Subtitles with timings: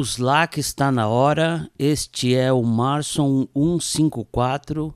[0.00, 1.70] Vamos lá que está na hora.
[1.78, 4.94] Este é o Marson 154,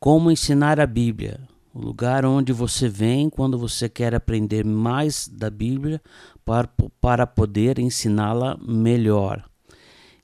[0.00, 1.38] Como ensinar a Bíblia.
[1.74, 6.00] O lugar onde você vem quando você quer aprender mais da Bíblia
[6.46, 6.66] para,
[6.98, 9.44] para poder ensiná-la melhor.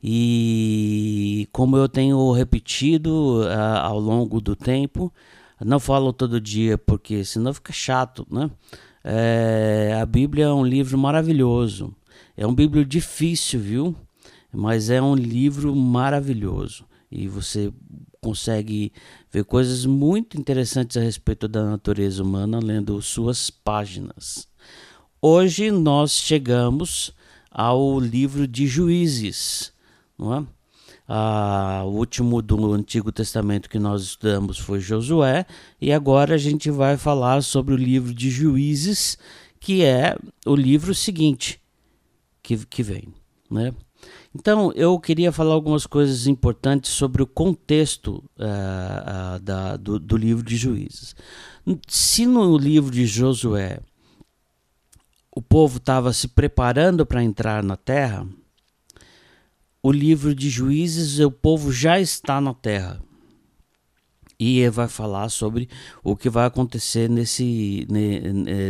[0.02, 5.12] E como eu tenho repetido uh, ao longo do tempo,
[5.62, 8.50] não falo todo dia porque senão fica chato, né?
[9.04, 11.94] É, a Bíblia é um livro maravilhoso.
[12.38, 13.96] É um livro difícil, viu?
[14.52, 16.84] Mas é um livro maravilhoso.
[17.10, 17.72] E você
[18.20, 18.92] consegue
[19.28, 24.46] ver coisas muito interessantes a respeito da natureza humana lendo suas páginas.
[25.20, 27.12] Hoje nós chegamos
[27.50, 29.72] ao livro de Juízes,
[30.16, 30.46] não é?
[31.08, 35.44] Ah, o último do Antigo Testamento que nós estudamos foi Josué,
[35.80, 39.18] e agora a gente vai falar sobre o livro de Juízes,
[39.58, 40.14] que é
[40.46, 41.60] o livro seguinte,
[42.48, 43.12] que, que vem.
[43.50, 43.74] Né?
[44.34, 50.16] Então, eu queria falar algumas coisas importantes sobre o contexto uh, uh, da, do, do,
[50.16, 51.14] livro de Juízes.
[51.86, 53.80] Se no livro de Josué
[55.30, 58.26] o povo estava se preparando para entrar na terra,
[59.82, 63.02] o livro de Juízes o povo já está na terra
[64.38, 65.68] e vai falar sobre
[66.02, 67.86] o que vai acontecer nesse,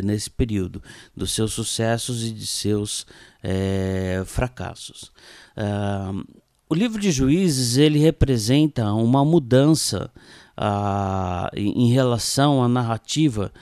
[0.02, 0.82] nesse período,
[1.14, 3.06] dos seus sucessos e de seus
[3.42, 5.12] é, fracassos.
[5.56, 6.24] Uh,
[6.70, 10.10] o livro de Juízes ele representa uma mudança
[10.58, 13.52] uh, em relação à narrativa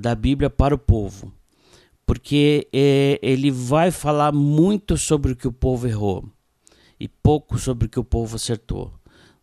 [0.00, 1.32] da Bíblia para o povo,
[2.04, 6.28] porque é, ele vai falar muito sobre o que o povo errou
[6.98, 8.92] e pouco sobre o que o povo acertou.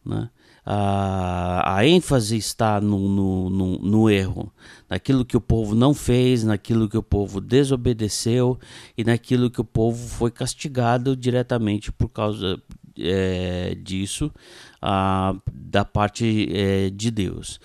[0.03, 0.29] Né?
[0.65, 4.51] A, a ênfase está no, no, no, no, erro,
[4.89, 8.57] naquilo que o povo não fez, naquilo que o povo desobedeceu
[8.97, 12.59] e naquilo que o povo foi castigado diretamente por causa
[12.97, 14.31] é, disso
[14.81, 17.59] a, da parte é, de Deus.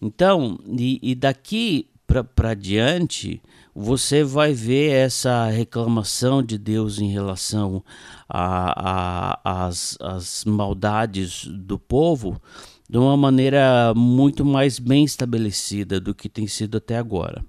[0.00, 3.42] Então, e, e daqui para diante,
[3.74, 7.82] você vai ver essa reclamação de Deus em relação
[8.28, 9.96] às
[10.46, 12.40] maldades do povo
[12.88, 17.44] de uma maneira muito mais bem estabelecida do que tem sido até agora.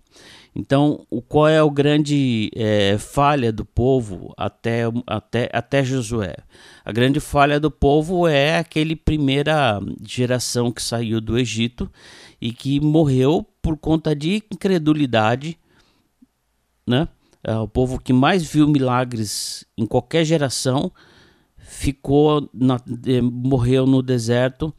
[0.55, 6.37] Então, o, qual é a grande é, falha do povo até, até, até Josué?
[6.83, 11.91] A grande falha do povo é aquele primeira geração que saiu do Egito
[12.41, 15.59] e que morreu por conta de incredulidade
[16.85, 17.07] né?
[17.43, 20.91] É, o povo que mais viu milagres em qualquer geração
[21.57, 22.79] ficou na,
[23.21, 24.73] morreu no deserto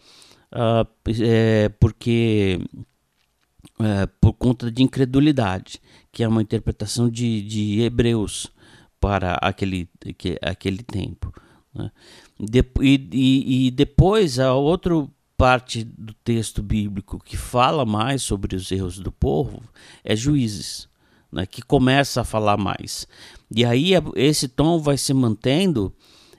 [0.53, 0.89] uh,
[1.21, 2.61] é, porque
[3.79, 5.81] é, por conta de incredulidade,
[6.11, 8.51] que é uma interpretação de, de Hebreus
[8.99, 11.33] para aquele, que, aquele tempo.
[11.75, 11.91] Né?
[12.41, 15.07] De, e, e, depois a outra
[15.37, 19.63] parte do texto bíblico que fala mais sobre os erros do povo
[20.03, 20.89] é Juízes
[21.37, 23.07] né, que começa a falar mais.
[23.55, 25.93] E aí esse tom vai se mantendo,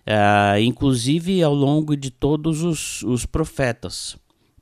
[0.07, 4.17] uh, inclusive ao longo de todos os, os profetas,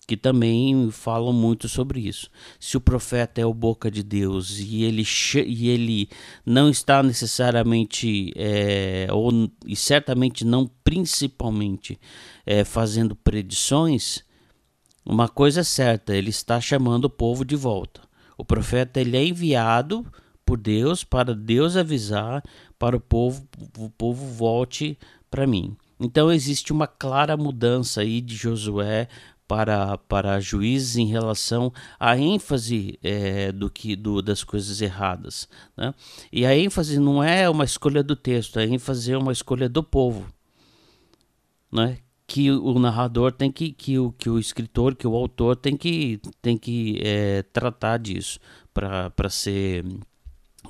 [0.06, 2.30] que também falam muito sobre isso.
[2.60, 5.04] Se o profeta é o boca de Deus e ele,
[5.48, 6.10] e ele
[6.46, 11.98] não está necessariamente, é, ou, e certamente não principalmente,
[12.46, 14.24] é, fazendo predições,
[15.06, 18.02] uma coisa é certa, ele está chamando o povo de volta.
[18.38, 20.06] O profeta ele é enviado
[20.46, 22.44] por Deus para Deus avisar
[22.78, 24.98] para o povo, o povo volte
[25.30, 25.76] para mim.
[26.00, 29.08] Então existe uma clara mudança aí de Josué
[29.48, 35.48] para, para juízes em relação à ênfase é, do que do, das coisas erradas.
[35.78, 35.94] Né?
[36.32, 39.84] E a ênfase não é uma escolha do texto, a ênfase é uma escolha do
[39.84, 40.26] povo.
[41.72, 41.98] Né?
[42.28, 46.20] que o narrador tem que, que o, que o escritor, que o autor tem que,
[46.42, 48.40] tem que é, tratar disso
[48.74, 49.86] para ser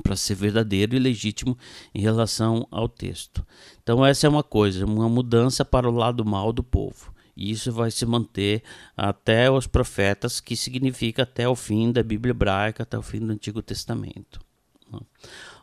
[0.01, 1.57] para ser verdadeiro e legítimo
[1.94, 3.45] em relação ao texto.
[3.81, 7.13] Então essa é uma coisa, uma mudança para o lado mal do povo.
[7.36, 8.63] E isso vai se manter
[8.95, 13.31] até os profetas, que significa até o fim da Bíblia hebraica, até o fim do
[13.31, 14.39] Antigo Testamento.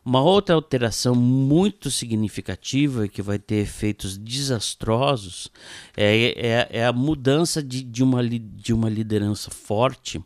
[0.04, 5.48] Uma outra alteração muito significativa que vai ter efeitos desastrosos
[5.96, 10.22] é, é, é a mudança de, de, uma, de uma liderança forte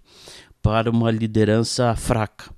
[0.62, 2.55] para uma liderança fraca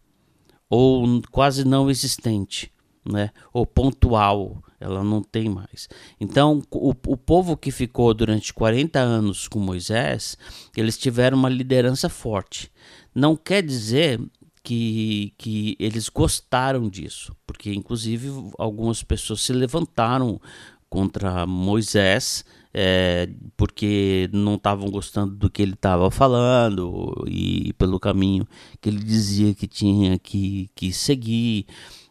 [0.69, 2.73] ou quase não existente,
[3.05, 3.31] né?
[3.53, 5.89] ou pontual, ela não tem mais.
[6.21, 10.37] Então, o, o povo que ficou durante 40 anos com Moisés,
[10.77, 12.71] eles tiveram uma liderança forte.
[13.15, 14.21] Não quer dizer
[14.63, 18.29] que, que eles gostaram disso, porque inclusive
[18.59, 20.41] algumas pessoas se levantaram
[20.89, 28.47] contra Moisés, é, porque não estavam gostando do que ele estava falando e pelo caminho
[28.81, 31.67] que ele dizia que tinha que, que seguir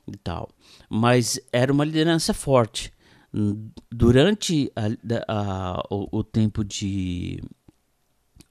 [0.08, 0.50] e tal.
[0.90, 2.92] Mas era uma liderança forte.
[3.92, 4.88] Durante a,
[5.28, 7.40] a, o, o tempo de,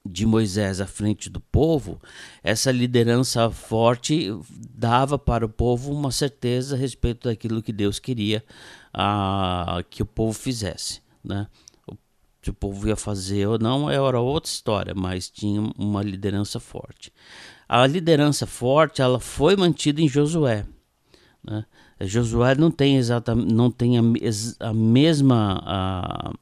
[0.05, 2.01] de Moisés à frente do povo,
[2.43, 4.29] essa liderança forte
[4.71, 8.45] dava para o povo uma certeza a respeito daquilo que Deus queria
[8.93, 11.01] a, que o povo fizesse.
[11.25, 11.49] Né?
[12.47, 17.13] Se o povo ia fazer ou não era outra história, mas tinha uma liderança forte.
[17.69, 20.65] A liderança forte ela foi mantida em Josué.
[21.43, 21.65] Né?
[22.03, 24.03] Josué não tem exatamente não tem a,
[24.61, 26.33] a mesma a,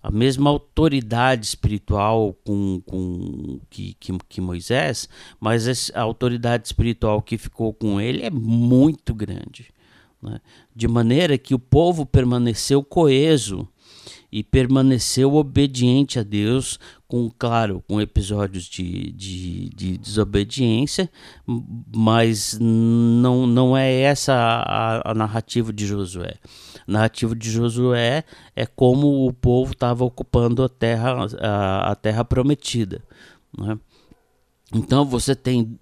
[0.00, 5.08] a, mesma autoridade espiritual com, com que, que, que, Moisés,
[5.40, 9.74] mas a autoridade espiritual que ficou com ele é muito grande.
[10.22, 10.40] Né?
[10.72, 13.68] De maneira que o povo permaneceu coeso
[14.30, 21.10] e permaneceu obediente a Deus, com claro, com episódios de, de, de desobediência,
[21.94, 26.34] mas não, não é essa a, a, narrativa de Josué.
[26.86, 28.24] A narrativa de Josué
[28.54, 33.02] é como o povo estava ocupando a terra, a, a terra prometida.
[33.56, 33.78] Né?
[34.74, 35.78] Então você tem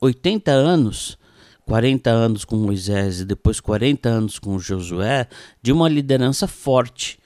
[0.00, 1.18] 80 anos
[1.66, 5.28] 40 anos com Moisés e depois 40 anos com Josué,
[5.62, 7.18] de uma liderança forte,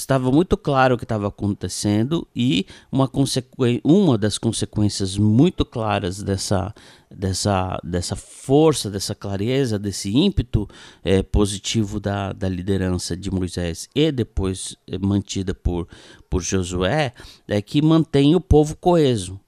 [0.00, 3.08] Estava muito claro o que estava acontecendo e uma,
[3.84, 6.74] uma das consequências muito claras dessa,
[7.10, 10.66] dessa, dessa força, dessa clareza, desse ímpeto
[11.04, 15.86] é, positivo da, da liderança de Moisés e depois é, mantida por,
[16.30, 17.12] por Josué
[17.46, 19.38] é que mantém o povo coeso.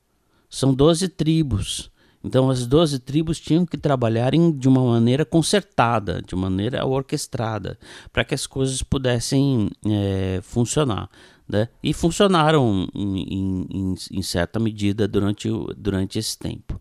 [0.50, 1.91] São doze tribos
[2.24, 7.78] então as doze tribos tinham que trabalhar em, de uma maneira concertada, de maneira orquestrada,
[8.12, 11.10] para que as coisas pudessem é, funcionar.
[11.48, 11.68] Né?
[11.82, 16.80] E funcionaram em, em, em, certa medida durante, durante esse tempo.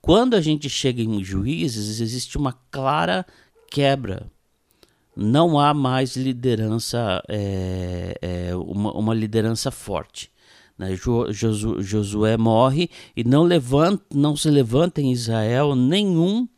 [0.00, 3.24] Quando a gente chega em juízes, existe uma clara
[3.70, 4.26] quebra.
[5.14, 10.32] Não há mais liderança, é, é, uma, uma liderança forte.
[10.78, 10.96] Né?
[11.80, 16.48] Josué morre e não, levanta, não se levanta em Israel nenhum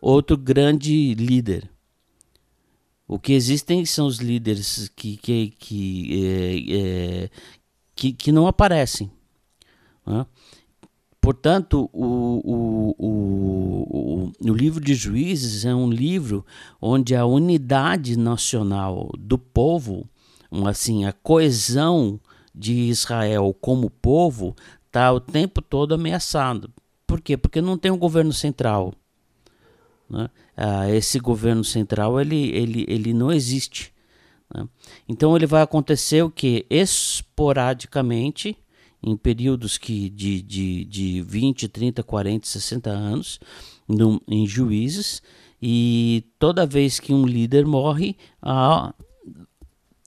[0.00, 1.70] outro grande líder.
[3.06, 7.30] O que existem são os líderes que, que, que, é, é,
[7.94, 9.10] que, que, não aparecem.
[10.04, 10.26] Né?
[11.20, 16.44] Portanto, o, o, o, o, livro de Juízes é um livro
[16.80, 20.08] onde a unidade nacional do povo,
[20.66, 22.18] assim, a coesão
[22.54, 24.54] de Israel como povo
[24.86, 26.70] está o tempo todo ameaçado.
[27.06, 27.36] Por quê?
[27.36, 28.92] Porque não tem um governo central.
[30.08, 30.28] Né?
[30.56, 33.92] Ah, esse governo central ele, ele, ele não existe.
[34.54, 34.68] Né?
[35.08, 36.66] Então ele vai acontecer o que?
[36.68, 38.56] Esporadicamente,
[39.02, 43.40] em períodos que de, de, de 20, 30, 40, 60 anos,
[43.88, 45.22] no, em juízes,
[45.60, 48.94] e toda vez que um líder morre, há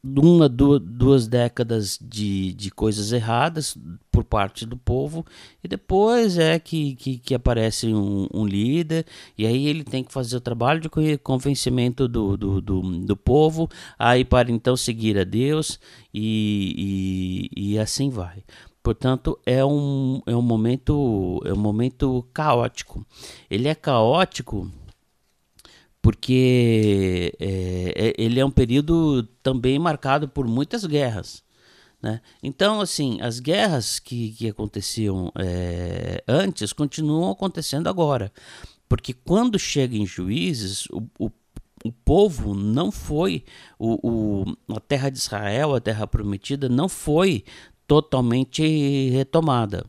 [0.06, 3.76] uma, duas décadas de, de coisas erradas
[4.12, 5.26] por parte do povo,
[5.64, 9.06] e depois é que, que, que aparece um, um, líder,
[9.38, 13.68] e aí ele tem que fazer o trabalho de convencimento do, do, do, do povo,
[13.98, 15.80] aí para então seguir a Deus,
[16.14, 18.44] e, e, e assim vai.
[18.84, 23.04] Portanto, é um, é um momento é um momento caótico.
[23.50, 24.72] Ele é caótico
[26.06, 31.44] porque é, é, ele é um período também marcado por muitas guerras.
[32.00, 32.22] Né?
[32.44, 38.32] Então, assim, as guerras que, que aconteciam é, antes continuam acontecendo agora.
[38.88, 41.32] Porque quando chega em juízes, o, o,
[41.84, 43.44] o povo não foi,
[43.80, 47.44] o, o, a terra de Israel, a terra prometida, não foi
[47.88, 49.84] totalmente retomada.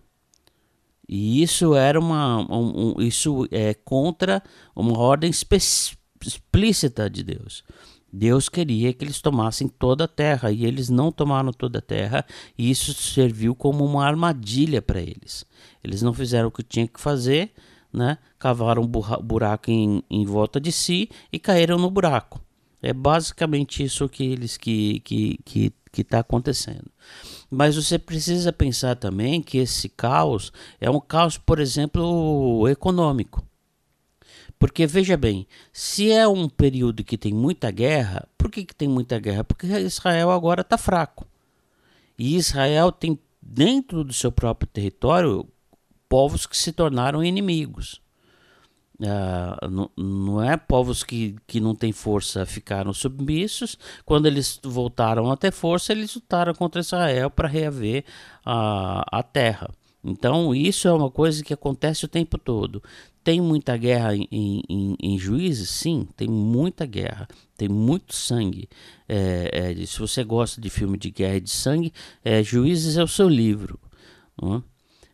[1.07, 4.43] E isso era uma, um, um, isso é contra
[4.75, 7.65] uma ordem específica explícita de Deus.
[8.13, 12.25] Deus queria que eles tomassem toda a terra e eles não tomaram toda a terra,
[12.57, 15.45] e isso serviu como uma armadilha para eles.
[15.83, 17.53] Eles não fizeram o que tinham que fazer,
[17.93, 18.19] né?
[18.39, 22.41] cavaram um buraco em, em volta de si e caíram no buraco.
[22.81, 26.91] É basicamente isso que eles que que que que está acontecendo.
[27.51, 33.43] Mas você precisa pensar também que esse caos é um caos, por exemplo, econômico.
[34.59, 38.89] Porque veja bem, se é um período que tem muita guerra, por que, que tem
[38.89, 39.45] muita guerra?
[39.45, 41.27] Porque Israel agora está fraco.
[42.19, 45.47] E Israel tem dentro do seu próprio território
[46.09, 48.01] povos que se tornaram inimigos.
[48.99, 53.79] Uh, não, é povos que, que não têm força ficaram submissos.
[54.07, 58.05] Quando eles voltaram a ter força, eles lutaram contra Israel para reaver
[58.45, 59.69] a, a terra.
[60.07, 62.81] Então, isso é uma coisa que acontece o tempo todo.
[63.25, 65.69] Tem muita guerra em, em, em juízes?
[65.69, 67.27] Sim, tem muita guerra.
[67.57, 68.69] Tem muito sangue.
[69.09, 71.93] É, é, se você gosta de filme de guerra e de sangue,
[72.25, 73.81] é, Juízes é o seu livro.
[74.41, 74.63] Não é?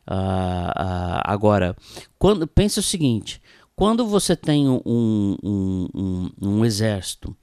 [0.06, 1.74] Ah, ah, agora,
[2.18, 3.40] quando pensa o seguinte:
[3.74, 7.34] quando você tem um, um, um, um exército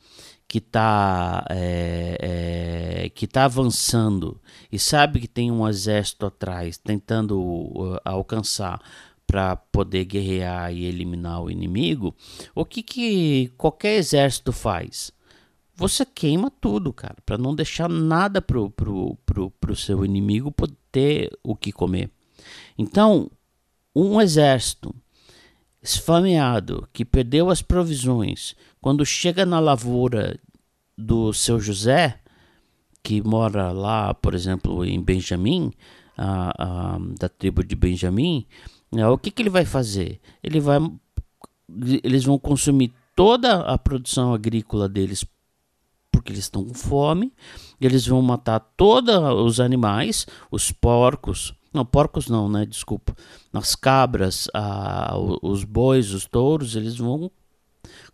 [0.49, 2.17] que está é,
[3.05, 4.41] é, que tá avançando
[4.71, 8.81] e sabe que tem um exército atrás tentando uh, alcançar
[9.27, 12.15] para poder guerrear e eliminar o inimigo,
[12.55, 15.11] o que, que qualquer exército faz?
[15.75, 20.75] Você queima tudo, cara, para não deixar nada pro, pro, pro, pro seu inimigo poder
[20.91, 22.09] ter o que comer.
[22.75, 23.29] Então,
[23.95, 24.95] um exército
[25.81, 30.39] esfameado que perdeu as provisões, quando chega na lavoura
[30.97, 32.19] do seu José,
[33.03, 35.71] que mora lá, por exemplo, em Benjamim,
[36.17, 38.45] a, a, da tribo de Benjamim,
[38.91, 40.19] né, o que, que ele vai fazer?
[40.43, 40.79] Ele vai,
[42.03, 45.25] eles vão consumir toda a produção agrícola deles
[46.11, 47.33] porque eles estão com fome.
[47.79, 52.65] Eles vão matar todos os animais, os porcos, não, porcos não, né?
[52.65, 53.15] Desculpa.
[53.53, 54.47] As cabras,
[55.41, 57.31] os bois, os touros, eles vão,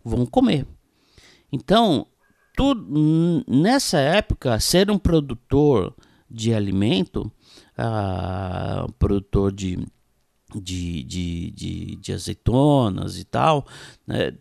[0.06, 0.66] vão comer.
[1.50, 2.06] Então,
[2.56, 5.94] tudo, nessa época, ser um produtor
[6.30, 7.30] de alimento,
[7.78, 9.78] uh, produtor de,
[10.54, 13.66] de, de, de, de azeitonas e tal,
[14.06, 14.32] né?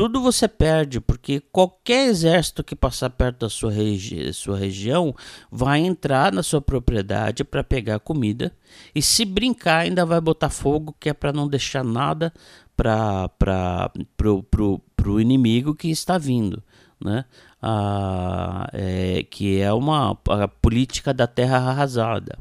[0.00, 5.14] tudo você perde, porque qualquer exército que passar perto da sua, regi sua região
[5.50, 8.50] vai entrar na sua propriedade para pegar comida
[8.94, 12.32] e se brincar ainda vai botar fogo, que é para não deixar nada
[12.74, 16.62] para pro, pro, pro inimigo que está vindo,
[17.02, 17.24] né?
[17.62, 20.14] Ah, é, que é uma
[20.60, 22.38] política da terra arrasada.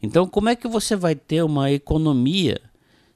[0.00, 2.60] Então, como é que você vai ter uma economia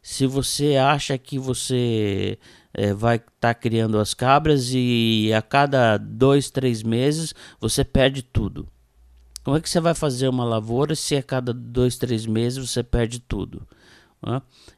[0.03, 2.37] se você acha que você
[2.75, 8.23] é, vai estar tá criando as cabras e a cada dois, três meses você perde
[8.23, 8.67] tudo.
[9.45, 12.83] Como é que você vai fazer uma lavoura se a cada dois, três meses você
[12.83, 13.67] perde tudo?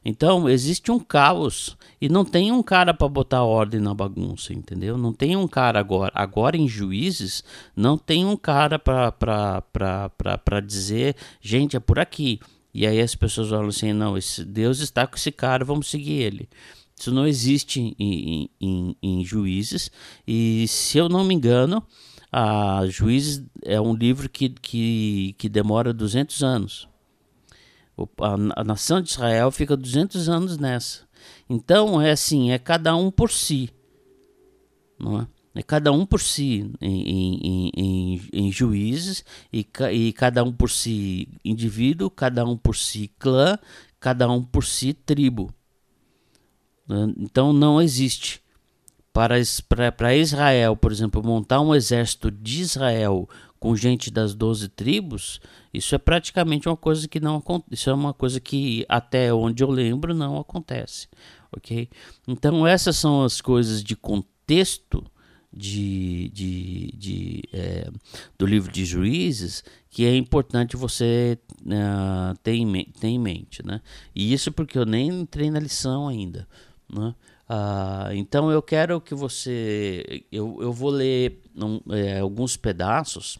[0.03, 4.97] Então existe um caos e não tem um cara para botar ordem na bagunça, entendeu?
[4.97, 6.11] Não tem um cara agora.
[6.15, 7.43] Agora em juízes
[7.75, 12.39] não tem um cara para dizer, gente, é por aqui.
[12.73, 16.21] E aí as pessoas falam assim: não, esse Deus está com esse cara, vamos seguir
[16.21, 16.49] ele.
[16.97, 19.91] Isso não existe em, em, em Juízes.
[20.27, 21.83] E se eu não me engano,
[22.31, 26.87] a Juízes é um livro que, que, que demora 200 anos.
[27.97, 31.01] A, a nação de Israel fica 200 anos nessa.
[31.49, 33.69] Então é assim, é cada um por si.
[34.99, 35.27] Não é?
[35.57, 39.23] É cada um por si em, em, em, em juízes,
[39.53, 43.57] e, e cada um por si indivíduo, cada um por si clã,
[43.97, 45.49] cada um por si tribo.
[46.85, 47.13] Né?
[47.17, 48.43] Então não existe.
[49.13, 49.35] Para,
[49.93, 55.39] para Israel, por exemplo, montar um exército de Israel com gente das 12 tribos,
[55.73, 59.69] isso é praticamente uma coisa que não isso é uma coisa que até onde eu
[59.69, 61.07] lembro não acontece,
[61.51, 61.89] ok?
[62.27, 65.03] Então essas são as coisas de contexto
[65.51, 67.89] de, de, de é,
[68.37, 73.79] do livro de Juízes que é importante você uh, ter, em, ter em mente, né?
[74.13, 76.45] E isso porque eu nem entrei na lição ainda.
[76.93, 77.15] Né?
[77.47, 80.25] Ah, então eu quero que você.
[80.31, 83.37] Eu, eu vou ler um, é, alguns pedaços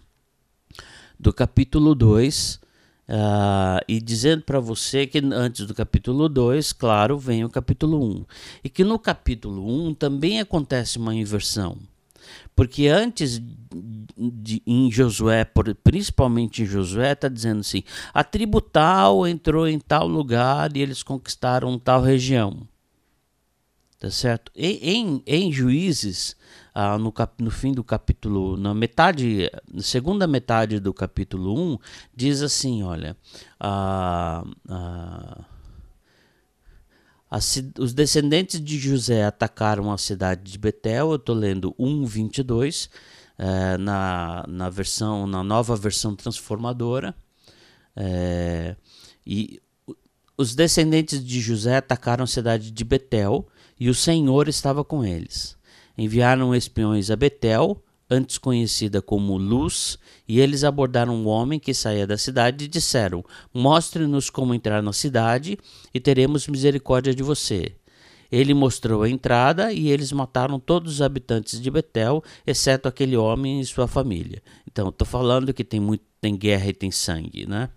[1.25, 2.59] do capítulo 2
[3.09, 8.03] ah, e dizendo para você que antes do capítulo 2, claro, vem o capítulo 1.
[8.03, 8.25] Um,
[8.63, 11.77] e que no capítulo 1 um também acontece uma inversão.
[12.55, 13.41] Porque antes
[14.15, 15.45] de, em Josué,
[15.83, 21.01] principalmente em Josué, está dizendo assim: a tribo tal entrou em tal lugar e eles
[21.01, 22.67] conquistaram tal região
[24.05, 24.51] tá certo?
[24.55, 26.35] em, em Juízes,
[26.75, 31.79] ah, no, cap, no fim do capítulo, na metade, na segunda metade do capítulo 1,
[32.15, 33.17] diz assim, olha,
[33.59, 35.43] ah, ah,
[37.79, 42.91] os descendentes de José atacaram a cidade de Betel, eu estou lendo 1, 22,
[43.39, 47.15] eh, na, na versão, na nova versão transformadora,
[47.95, 48.75] eh,
[49.25, 49.59] e
[50.37, 53.47] os descendentes de José atacaram a cidade de Betel,
[53.79, 55.57] e o Senhor estava com eles.
[55.97, 62.05] Enviaram espiões a Betel, antes conhecida como Luz, e eles abordaram um homem que saía
[62.05, 65.57] da cidade e disseram: Mostre-nos como entrar na cidade
[65.93, 67.75] e teremos misericórdia de você.
[68.31, 73.61] Ele mostrou a entrada e eles mataram todos os habitantes de Betel, exceto aquele homem
[73.61, 74.41] e sua família.
[74.67, 77.69] Então, estou falando que tem muito tem guerra e tem sangue, né?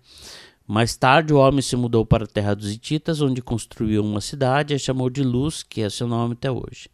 [0.71, 4.71] Mais tarde, o homem se mudou para a terra dos Hititas, onde construiu uma cidade
[4.71, 6.91] e a chamou de Luz, que é seu nome até hoje.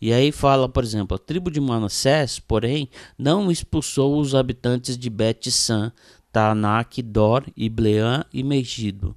[0.00, 5.10] E aí fala, por exemplo, a tribo de Manassés, porém, não expulsou os habitantes de
[5.10, 5.92] Bet-San,
[6.32, 9.14] Tanak, Dor, Ibleã e Megido,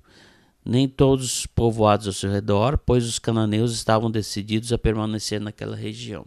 [0.65, 5.73] nem todos os povoados ao seu redor, pois os cananeus estavam decididos a permanecer naquela
[5.77, 6.25] região.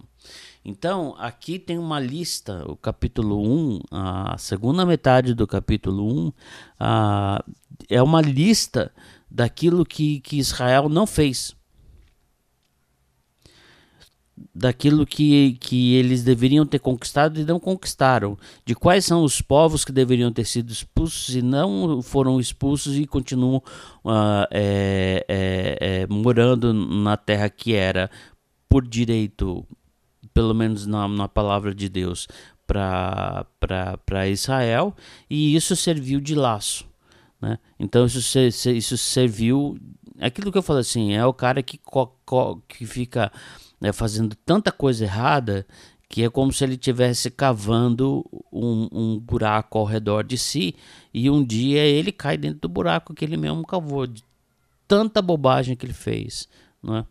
[0.64, 6.32] Então, aqui tem uma lista, o capítulo 1, a segunda metade do capítulo 1,
[6.80, 7.44] a,
[7.88, 8.92] é uma lista
[9.30, 11.54] daquilo que, que Israel não fez.
[14.54, 19.84] Daquilo que, que eles deveriam ter conquistado e não conquistaram, de quais são os povos
[19.84, 23.56] que deveriam ter sido expulsos e não foram expulsos e continuam
[24.04, 28.10] uh, é, é, é, morando na terra que era
[28.68, 29.66] por direito,
[30.32, 32.26] pelo menos na, na palavra de Deus,
[32.66, 34.94] para Israel,
[35.28, 36.84] e isso serviu de laço.
[37.40, 37.58] Né?
[37.78, 39.78] Então isso, isso serviu.
[40.20, 41.78] Aquilo que eu falo assim, é o cara que,
[42.68, 43.32] que fica
[43.80, 45.66] né, fazendo tanta coisa errada
[46.08, 50.76] que é como se ele estivesse cavando um, um, buraco ao redor de si
[51.12, 54.22] e um dia ele cai dentro do buraco que ele mesmo cavou, de
[54.86, 56.48] tanta bobagem que ele fez.
[56.80, 57.06] Não é?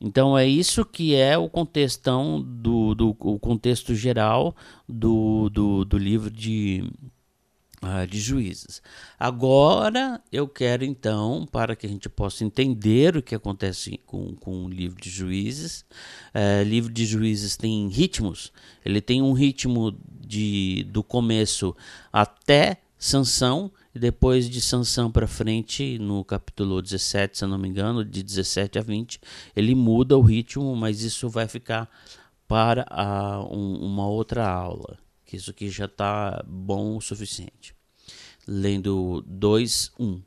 [0.00, 4.54] Então é isso que é o contextão do, do o contexto geral
[4.88, 6.90] do, do, do livro de
[7.84, 8.82] uh, de juízes.
[9.18, 14.64] Agora eu quero então, para que a gente possa entender o que acontece com, com
[14.64, 15.84] o livro de juízes,
[16.34, 18.52] uh, livro de juízes tem ritmos,
[18.84, 21.76] ele tem um ritmo de, do começo
[22.12, 27.68] até Sansão, e depois de Sansão para frente, no capítulo 17, se eu não me
[27.68, 29.20] engano, de 17 a 20,
[29.54, 31.88] ele muda o ritmo, mas isso vai ficar
[32.48, 35.03] para a, um, uma outra aula
[35.34, 37.74] que isso aqui já está bom o suficiente.
[38.46, 40.22] Lendo 2, 1.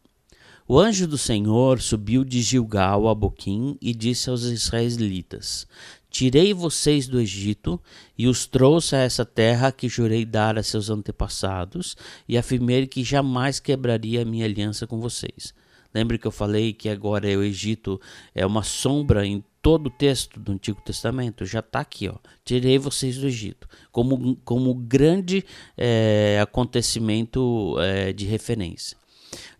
[0.67, 5.65] O anjo do Senhor subiu de Gilgal a Boquim e disse aos israelitas:
[6.09, 7.81] Tirei vocês do Egito
[8.17, 11.95] e os trouxe a essa terra que jurei dar a seus antepassados
[12.27, 15.53] e afirmei que jamais quebraria a minha aliança com vocês.
[15.97, 17.99] Lembre que eu falei que agora o Egito
[18.35, 21.43] é uma sombra em todo o texto do Antigo Testamento.
[21.43, 22.13] Já está aqui, ó.
[22.45, 25.43] Tirei vocês do Egito, como, como grande
[25.75, 28.95] é, acontecimento é, de referência.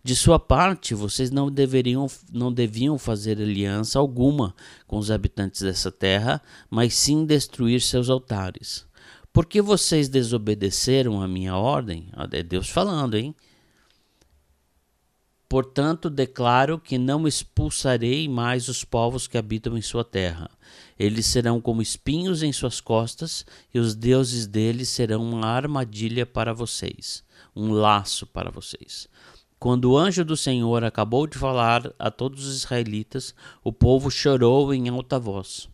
[0.04, 4.54] De sua parte, vocês não deveriam, não deviam fazer aliança alguma
[4.86, 8.86] com os habitantes dessa terra, mas sim destruir seus altares.
[9.32, 12.12] Porque vocês desobedeceram a minha ordem?
[12.30, 13.34] É Deus falando, hein?
[15.48, 20.50] Portanto, declaro que não expulsarei mais os povos que habitam em sua terra.
[20.98, 26.52] Eles serão como espinhos em suas costas, e os deuses deles serão uma armadilha para
[26.52, 27.24] vocês,
[27.56, 29.08] um laço para vocês.
[29.58, 33.34] Quando o anjo do Senhor acabou de falar a todos os israelitas,
[33.64, 35.68] o povo chorou em alta voz.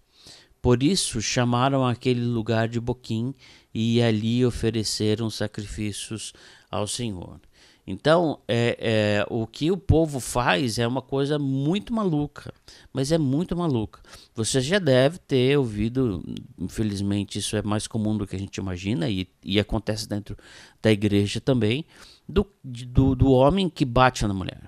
[0.62, 3.34] Por isso chamaram aquele lugar de Boquim
[3.74, 6.32] e ali ofereceram sacrifícios
[6.70, 7.40] ao Senhor.
[7.86, 12.52] Então, é, é, o que o povo faz é uma coisa muito maluca,
[12.92, 14.00] mas é muito maluca.
[14.34, 16.24] Você já deve ter ouvido,
[16.58, 20.34] infelizmente isso é mais comum do que a gente imagina e, e acontece dentro
[20.80, 21.84] da igreja também,
[22.26, 24.62] do, do, do, homem que bate na mulher.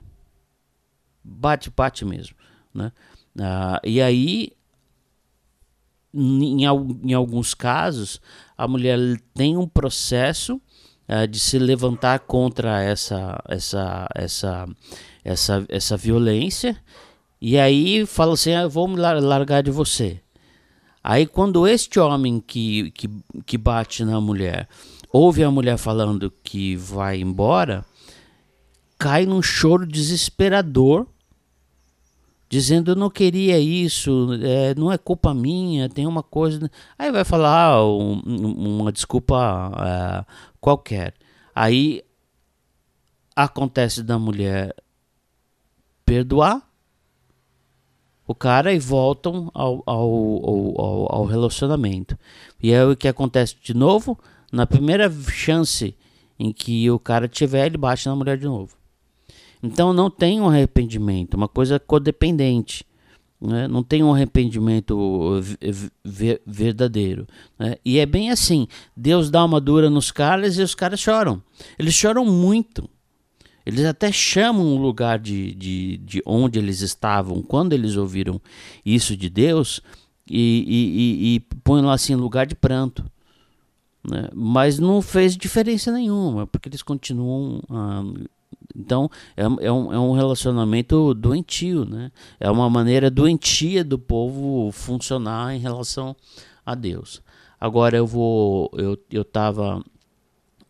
[1.25, 2.37] Bate, bate mesmo.
[2.75, 2.93] Né?
[3.41, 4.53] Ah, e aí,
[6.13, 8.21] em, em alguns casos,
[8.59, 8.99] a mulher
[9.33, 10.61] tem um processo
[11.09, 14.69] uh, de se levantar contra essa, essa, essa,
[15.25, 16.77] essa, essa violência.
[17.41, 20.21] E aí fala assim: ah, vou me largar de você.
[21.03, 23.09] Aí quando este homem que, que,
[23.45, 24.69] que bate na mulher
[25.13, 27.85] ouve a mulher falando que vai embora,
[28.99, 31.07] cai num choro desesperador
[32.49, 36.71] dizendo eu não queria isso, é, não é culpa minha, tem uma coisa.
[36.99, 41.15] Aí vai falar ah, um, uma desculpa é, qualquer.
[41.55, 42.03] Aí
[43.35, 44.75] acontece da mulher
[46.05, 46.63] perdoar
[48.27, 50.11] o cara e voltam ao, ao,
[50.81, 52.19] ao, ao relacionamento.
[52.63, 54.19] E é o que acontece de novo,
[54.53, 55.97] na primeira chance
[56.39, 58.77] em que o cara tiver, ele bate na mulher de novo.
[59.67, 62.85] Então não tem um arrependimento, uma coisa codependente.
[63.41, 63.69] Né?
[63.69, 65.41] Não tem um arrependimento
[66.47, 67.27] verdadeiro.
[67.59, 67.77] Né?
[67.85, 71.43] E é bem assim: Deus dá uma dura nos caras e os caras choram.
[71.79, 72.89] Eles choram muito.
[73.65, 78.41] Eles até chamam o lugar de, de, de onde eles estavam quando eles ouviram
[78.85, 79.83] isso de Deus
[80.31, 83.05] e, e, e, e põem lá assim lugar de pranto.
[84.09, 84.29] Né?
[84.33, 87.61] Mas não fez diferença nenhuma, porque eles continuam.
[87.69, 88.05] Ah,
[88.75, 92.13] então é, é, um, é um relacionamento doentio, né?
[92.39, 96.15] É uma maneira doentia do povo funcionar em relação
[96.65, 97.23] a Deus.
[97.59, 98.71] Agora eu vou.
[98.75, 99.25] Eu, eu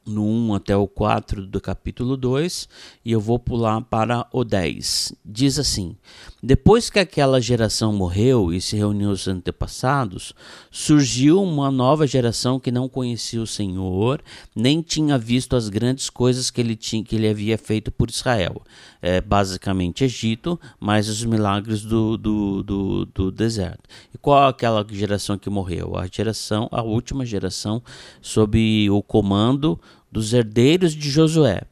[0.07, 2.69] no 1 até o 4 do capítulo 2
[3.05, 5.13] e eu vou pular para o 10.
[5.25, 5.97] Diz assim:
[6.43, 10.35] Depois que aquela geração morreu e se reuniu os antepassados,
[10.71, 14.23] surgiu uma nova geração que não conhecia o Senhor,
[14.55, 18.61] nem tinha visto as grandes coisas que ele, tinha, que ele havia feito por Israel.
[19.01, 23.89] É, basicamente Egito, mais os milagres do, do, do, do deserto.
[24.15, 25.97] E qual é aquela geração que morreu?
[25.97, 27.83] A geração, a última geração,
[28.21, 29.81] sob o comando
[30.13, 31.63] dos herdeiros de Josué.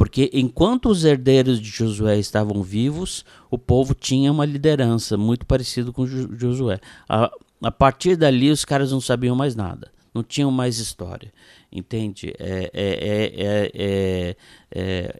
[0.00, 5.92] Porque enquanto os herdeiros de Josué estavam vivos, o povo tinha uma liderança muito parecida
[5.92, 6.80] com Josué.
[7.06, 7.30] A,
[7.62, 11.30] a partir dali, os caras não sabiam mais nada, não tinham mais história.
[11.70, 12.32] Entende?
[12.38, 14.36] É, é, é,
[14.74, 15.16] é,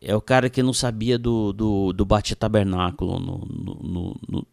[0.00, 4.46] é o cara que não sabia do, do, do bate-tabernáculo no, no, no,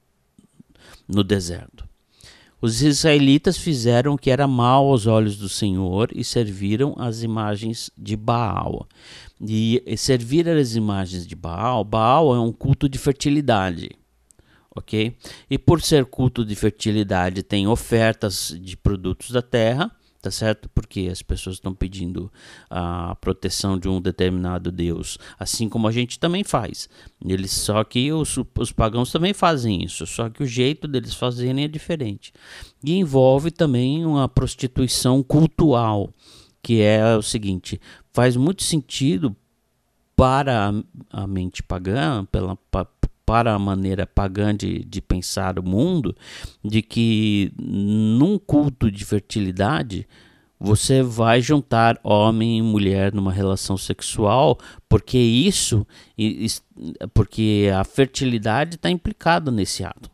[1.07, 1.87] no deserto.
[2.61, 7.91] Os israelitas fizeram o que era mal aos olhos do Senhor e serviram as imagens
[7.97, 8.87] de Baal.
[9.41, 13.89] E servir as imagens de Baal, Baal é um culto de fertilidade.
[14.75, 15.15] Ok?
[15.49, 19.91] E por ser culto de fertilidade, tem ofertas de produtos da terra
[20.25, 20.67] tá certo?
[20.69, 22.31] Porque as pessoas estão pedindo
[22.67, 26.89] a proteção de um determinado Deus, assim como a gente também faz.
[27.23, 31.65] Eles só que os, os pagãos também fazem isso, só que o jeito deles fazerem
[31.65, 32.33] é diferente.
[32.83, 36.11] E envolve também uma prostituição cultural,
[36.59, 37.79] que é o seguinte:
[38.11, 39.35] faz muito sentido
[40.15, 40.73] para
[41.11, 42.57] a mente pagã, pela,
[43.25, 46.15] para a maneira pagã de, de pensar o mundo,
[46.63, 50.07] de que num culto de fertilidade
[50.59, 54.57] você vai juntar homem e mulher numa relação sexual,
[54.87, 55.85] porque isso,
[57.13, 60.09] porque a fertilidade está implicada nesse ato,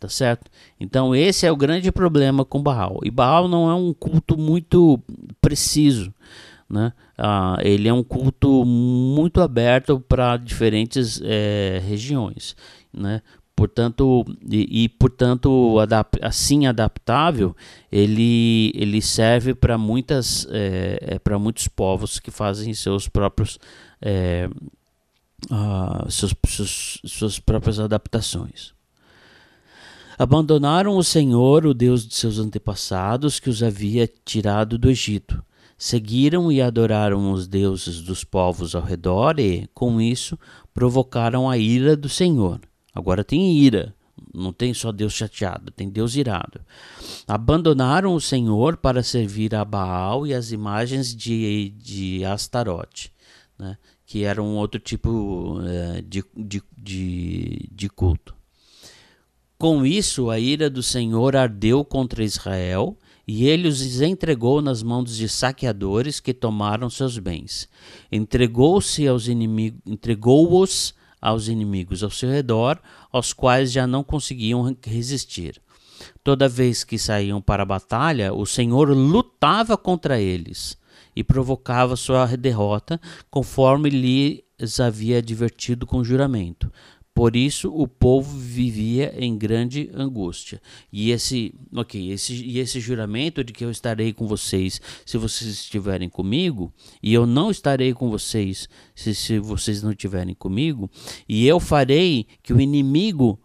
[0.00, 0.50] tá certo?
[0.80, 3.00] Então esse é o grande problema com Baal.
[3.04, 5.00] E Baal não é um culto muito
[5.40, 6.12] preciso.
[6.68, 6.92] Né?
[7.16, 12.56] Ah, ele é um culto muito aberto para diferentes é, regiões.
[12.92, 13.22] Né?
[13.56, 17.54] Portanto, e, e portanto, adap assim adaptável,
[17.90, 23.60] ele, ele serve para muitas é, é para muitos povos que fazem seus próprios
[24.02, 24.48] é,
[25.52, 28.74] uh, seus, seus, suas próprias adaptações.
[30.18, 35.42] Abandonaram o Senhor, o Deus de seus antepassados, que os havia tirado do Egito
[35.76, 40.38] seguiram e adoraram os deuses dos povos ao redor e, com isso,
[40.72, 42.60] provocaram a ira do Senhor.
[42.94, 43.94] Agora tem ira,
[44.32, 46.60] não tem só Deus chateado, tem Deus irado.
[47.26, 53.12] Abandonaram o Senhor para servir a Baal e as imagens de, de Astarote,
[53.58, 58.34] né, que era um outro tipo uh, de, de, de, de culto.
[59.56, 65.16] Com isso, a ira do Senhor ardeu contra Israel e ele os entregou nas mãos
[65.16, 67.68] de saqueadores que tomaram seus bens.
[68.12, 72.78] Entregou-se aos inimigos, entregou-os aos inimigos ao seu redor,
[73.10, 75.60] aos quais já não conseguiam resistir.
[76.22, 80.76] Toda vez que saíam para a batalha, o Senhor lutava contra eles
[81.16, 86.70] e provocava sua derrota, conforme lhes havia advertido com juramento.
[87.14, 90.60] Por isso o povo vivia em grande angústia.
[90.92, 95.48] E esse, ok, esse, e esse juramento de que eu estarei com vocês se vocês
[95.48, 100.90] estiverem comigo, e eu não estarei com vocês se, se vocês não estiverem comigo,
[101.28, 103.38] e eu farei que o inimigo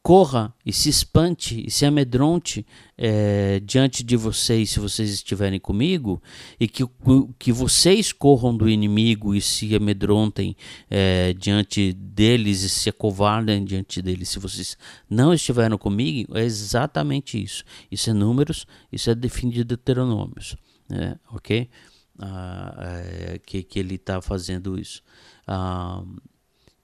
[0.00, 2.64] corra e se espante e se amedronte
[2.96, 6.22] é, diante de vocês se vocês estiverem comigo
[6.58, 6.84] e que,
[7.38, 10.56] que vocês corram do inimigo e se amedrontem
[10.90, 14.28] é, diante deles e se acovardem diante deles.
[14.28, 14.76] Se vocês
[15.08, 17.64] não estiverem comigo é exatamente isso.
[17.90, 20.56] Isso é números isso é definido em Deuteronômios
[20.90, 21.68] é, ok?
[22.18, 25.02] Ah, é, que, que ele está fazendo isso.
[25.46, 26.02] Ah,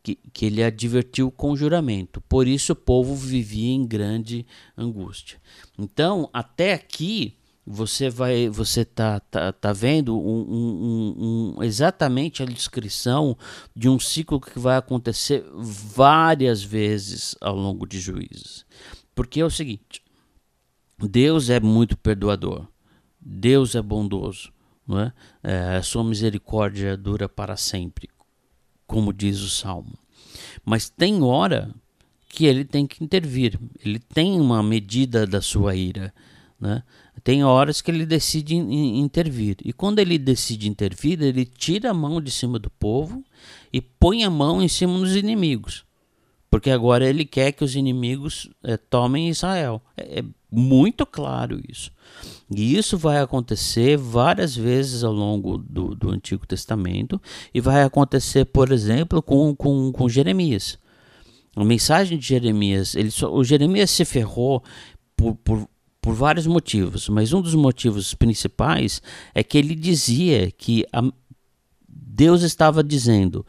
[0.02, 2.20] que, que ele advertiu com juramento.
[2.22, 5.40] Por isso o povo vivia em grande angústia.
[5.78, 7.36] Então, até aqui
[7.66, 13.36] você vai você tá, tá, tá vendo um, um, um, exatamente a descrição
[13.76, 18.64] de um ciclo que vai acontecer várias vezes ao longo de juízes.
[19.14, 20.02] Porque é o seguinte,
[20.98, 22.66] Deus é muito perdoador.
[23.20, 24.50] Deus é bondoso,
[24.86, 25.12] não é?
[25.42, 25.76] é?
[25.76, 28.08] A sua misericórdia dura para sempre,
[28.90, 29.96] como diz o Salmo.
[30.64, 31.72] Mas tem hora
[32.29, 36.12] que ele tem que intervir, ele tem uma medida da sua ira.
[36.61, 36.83] Né?
[37.22, 39.59] Tem horas que ele decide intervir.
[39.64, 43.24] E quando ele decide intervir, ele tira a mão de cima do povo
[43.72, 45.85] e põe a mão em cima dos inimigos.
[46.50, 49.81] Porque agora ele quer que os inimigos é, tomem Israel.
[49.96, 51.92] É, é muito claro isso.
[52.54, 57.20] E isso vai acontecer várias vezes ao longo do, do Antigo Testamento.
[57.54, 60.78] E vai acontecer, por exemplo, com, com, com Jeremias.
[61.54, 64.62] A mensagem de Jeremias, ele só, o Jeremias se ferrou
[65.16, 65.68] por, por
[66.00, 69.02] por vários motivos, mas um dos motivos principais
[69.34, 71.02] é que ele dizia que a,
[71.86, 73.44] Deus estava dizendo: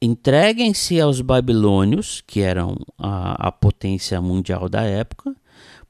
[0.00, 5.34] entreguem-se aos babilônios, que eram a, a potência mundial da época,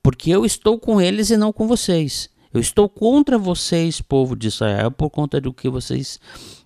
[0.03, 2.31] porque eu estou com eles e não com vocês.
[2.53, 6.19] Eu estou contra vocês, povo de Israel, por conta do que vocês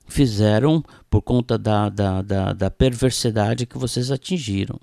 [0.06, 4.78] fizeram, por conta da, da, da, da perversidade que vocês atingiram.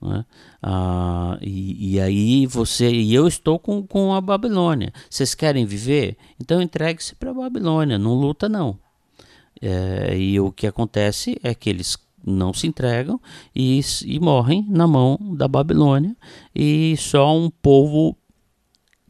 [0.00, 0.24] Né?
[0.62, 4.92] Ah, e, e, aí você e eu estou com, com a Babilônia.
[5.10, 6.16] Vocês querem viver?
[6.40, 8.78] Então entregue-se para a Babilônia, não luta não.
[9.60, 13.20] É, e o que acontece é que eles não se entregam
[13.54, 16.16] e, e morrem na mão da Babilônia
[16.54, 18.16] e só um povo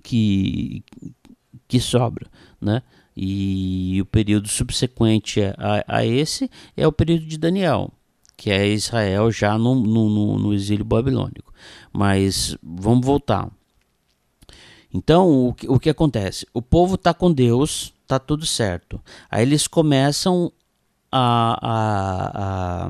[0.03, 0.85] que,
[1.67, 2.27] que sobra,
[2.61, 2.83] né?
[3.17, 7.93] E o período subsequente a, a esse é o período de Daniel
[8.41, 11.53] que é Israel já no, no, no exílio babilônico.
[11.93, 13.51] Mas vamos voltar.
[14.91, 16.47] Então, o que, o que acontece?
[16.55, 18.99] O povo está com Deus, está tudo certo.
[19.31, 20.51] Aí eles começam
[21.11, 22.89] a, a,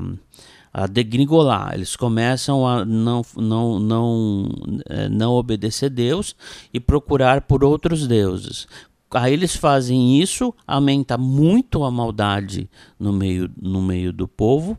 [0.73, 4.49] a, a degringolar, eles começam a não, não, não,
[4.87, 6.35] é, não obedecer Deus
[6.73, 8.67] e procurar por outros deuses.
[9.13, 14.77] Aí eles fazem isso, aumenta muito a maldade no meio, no meio do povo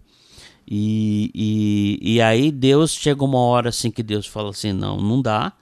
[0.66, 5.20] e, e, e aí Deus chega uma hora assim que Deus fala assim, não, não
[5.20, 5.52] dá,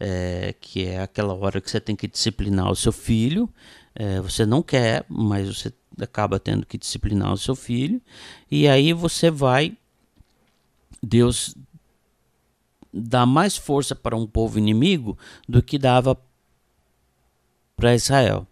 [0.00, 3.48] é, que é aquela hora que você tem que disciplinar o seu filho.
[3.94, 8.00] É, você não quer, mas você acaba tendo que disciplinar o seu filho.
[8.50, 9.76] E aí você vai,
[11.02, 11.54] Deus
[12.92, 16.18] dá mais força para um povo inimigo do que dava
[17.76, 18.46] para Israel.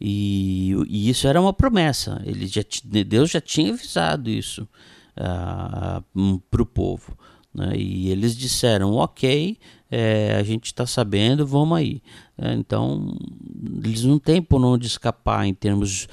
[0.00, 2.20] E, e, isso era uma promessa.
[2.24, 4.68] Ele já, Deus já tinha avisado isso
[5.16, 7.16] uh, para o povo.
[7.54, 7.76] Né?
[7.76, 9.58] E eles disseram: ok,
[9.90, 12.02] é, a gente está sabendo, vamos aí.
[12.38, 13.14] É, então,
[13.84, 16.08] eles não têm por onde escapar em termos,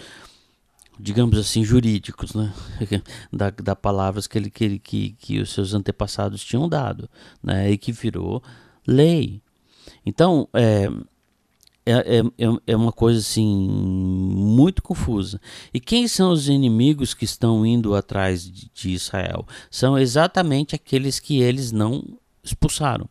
[1.00, 2.54] digamos assim, jurídicos, né?
[3.32, 7.10] da, da palavras que, ele, que, que, que os seus antepassados tinham dado,
[7.42, 7.72] né?
[7.72, 8.44] e que virou
[8.86, 9.42] lei.
[10.06, 10.90] Então, é,
[11.86, 15.40] é, é, é, é uma coisa assim muito confusa.
[15.74, 19.48] E quem são os inimigos que estão indo atrás de, de Israel?
[19.72, 22.04] São exatamente aqueles que eles não
[22.44, 23.10] expulsaram.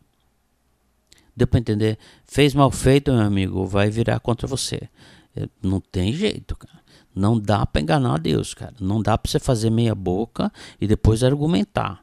[1.35, 1.97] Deu para entender?
[2.25, 4.89] Fez mal feito, meu amigo, vai virar contra você.
[5.35, 6.78] É, não tem jeito, cara.
[7.19, 8.73] Não dá para enganar Deus, cara.
[8.79, 12.01] Não dá para você fazer meia boca e depois argumentar.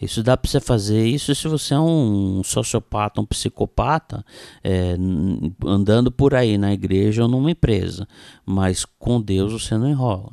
[0.00, 4.24] Isso dá para você fazer isso se você é um sociopata, um psicopata,
[4.62, 4.96] é,
[5.64, 8.06] andando por aí na igreja ou numa empresa.
[8.44, 10.32] Mas com Deus você não enrola.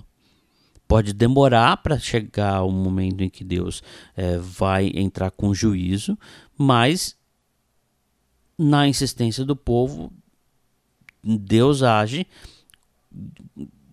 [0.88, 3.84] Pode demorar para chegar o momento em que Deus
[4.16, 6.18] é, vai entrar com juízo,
[6.58, 7.16] mas
[8.58, 10.12] na insistência do povo,
[11.24, 12.28] Deus age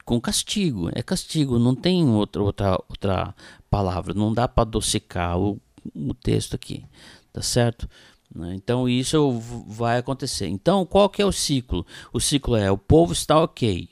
[0.05, 0.91] com castigo.
[0.95, 3.35] É castigo, não tem outra, outra, outra
[3.71, 4.15] palavra.
[4.15, 5.61] Não dá para adocicar o,
[5.95, 6.85] o texto aqui,
[7.33, 7.89] tá certo?
[8.35, 8.55] Né?
[8.55, 10.49] Então isso vai acontecer.
[10.49, 11.87] Então qual que é o ciclo?
[12.13, 13.89] O ciclo é o povo está ok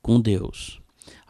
[0.00, 0.80] com Deus.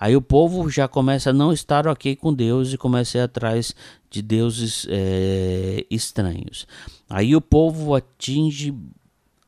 [0.00, 3.24] Aí o povo já começa a não estar ok com Deus e começa a ir
[3.24, 3.74] atrás
[4.08, 6.66] de deuses é, estranhos.
[7.10, 8.72] Aí o povo atinge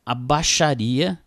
[0.04, 1.18] a baixaria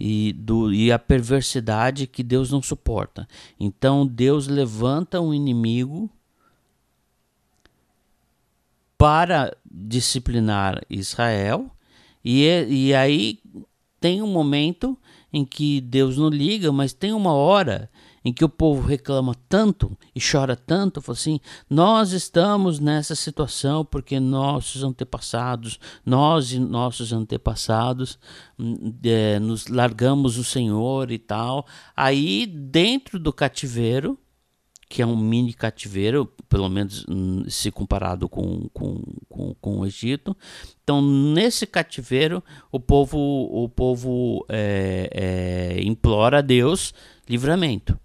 [0.00, 3.28] e, do, e a perversidade que Deus não suporta.
[3.58, 6.08] Então Deus levanta um inimigo
[8.96, 11.70] para disciplinar Israel,
[12.24, 13.38] e, e aí
[14.00, 14.96] tem um momento
[15.32, 17.90] em que Deus não liga, mas tem uma hora
[18.24, 23.84] em que o povo reclama tanto e chora tanto, fala assim: nós estamos nessa situação
[23.84, 28.18] porque nossos antepassados, nós e nossos antepassados,
[29.02, 31.66] é, nos largamos o Senhor e tal.
[31.96, 34.18] Aí, dentro do cativeiro,
[34.90, 39.86] que é um mini cativeiro, pelo menos hum, se comparado com, com, com, com o
[39.86, 40.36] Egito.
[40.82, 46.92] Então, nesse cativeiro, o povo, o povo é, é, implora a Deus
[47.28, 47.96] livramento.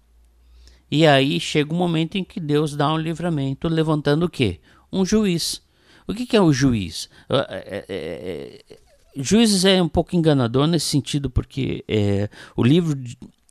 [0.90, 4.60] E aí chega um momento em que Deus dá um livramento, levantando o quê?
[4.92, 5.62] Um juiz.
[6.06, 7.08] O que, que é o juiz?
[7.28, 8.78] É, é, é,
[9.18, 12.96] Juízes é um pouco enganador nesse sentido, porque é, o livro,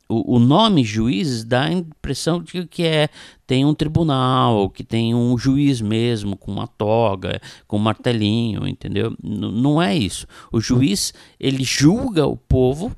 [0.08, 3.10] o, o, nome Juízes dá a impressão de que é
[3.48, 9.15] tem um tribunal, que tem um juiz mesmo, com uma toga, com um martelinho, entendeu?
[9.24, 10.28] N não é isso.
[10.52, 12.95] O juiz, ele julga o povo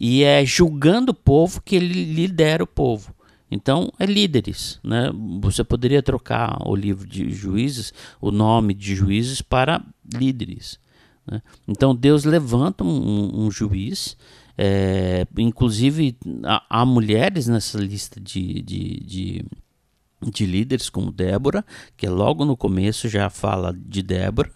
[0.00, 3.14] e é julgando o povo que ele lidera o povo.
[3.50, 4.78] Então, é líderes.
[4.82, 5.10] Né?
[5.40, 9.84] Você poderia trocar o livro de juízes, o nome de juízes, para
[10.14, 10.78] líderes.
[11.26, 11.42] Né?
[11.66, 14.16] Então Deus levanta um, um juiz,
[14.56, 19.44] é, inclusive há, há, mulheres nessa lista de, de, de,
[20.30, 21.64] de, líderes, como Débora,
[21.96, 24.50] que logo no começo já fala de Débora.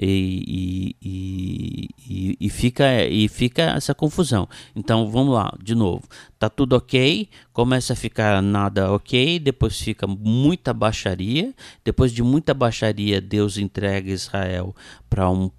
[0.00, 4.48] E, e, e, e, fica, e fica essa confusão.
[4.76, 6.04] Então vamos lá, de novo.
[6.38, 11.54] Tá tudo ok, começa a ficar nada ok, depois fica muita baixaria.
[11.84, 14.74] Depois de muita baixaria, Deus entrega Israel
[15.10, 15.50] para um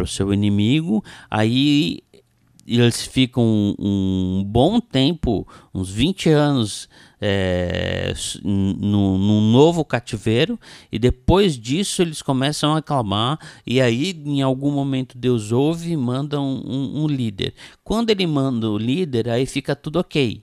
[0.00, 1.98] o seu inimigo, aí
[2.66, 6.88] eles ficam um, um, bom tempo, uns 20 anos,
[7.24, 10.58] é, num novo cativeiro,
[10.90, 15.96] e depois disso eles começam a clamar, e aí em algum momento Deus ouve e
[15.96, 17.54] manda um, um, um líder.
[17.84, 20.42] Quando ele manda o líder, aí fica tudo ok.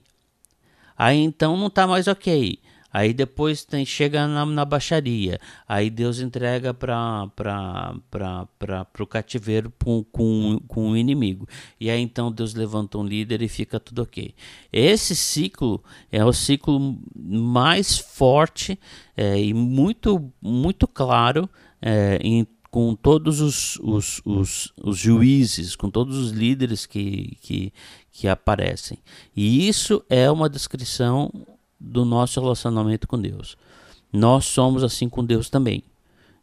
[0.96, 2.58] Aí então não está mais ok.
[2.92, 5.40] Aí depois tem, chega na, na baixaria.
[5.68, 7.30] Aí Deus entrega para
[8.98, 11.48] o cativeiro com, com, com o inimigo.
[11.78, 14.34] E aí então Deus levanta um líder e fica tudo ok.
[14.72, 18.78] Esse ciclo é o ciclo mais forte
[19.16, 21.48] é, e muito, muito claro
[21.80, 27.72] é, em com todos os, os, os, os, juízes, com todos os líderes que, que,
[28.12, 28.98] que aparecem.
[29.34, 31.32] E isso é uma descrição
[31.80, 33.56] do nosso relacionamento com Deus.
[34.12, 35.82] Nós somos assim com Deus também.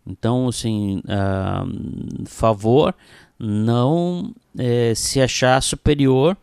[0.06, 2.96] Então, assim, uh, favor
[3.38, 6.36] não é, se achar superior